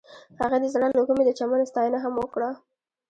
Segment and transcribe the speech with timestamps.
[0.39, 2.49] هغې د زړه له کومې د چمن ستاینه هم وکړه.